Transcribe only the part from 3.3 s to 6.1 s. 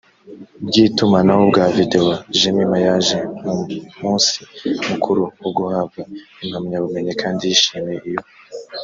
mu munsi mukuru wo guhabwa